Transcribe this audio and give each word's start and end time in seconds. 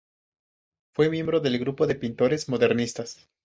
Fue 0.95 1.09
miembro 1.11 1.41
del 1.41 1.59
grupo 1.59 1.85
de 1.85 1.93
pintores 1.93 2.49
modernistas. 2.49 3.29